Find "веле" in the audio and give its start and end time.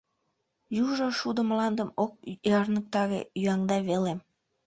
3.87-4.13